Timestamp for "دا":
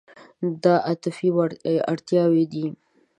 0.63-0.75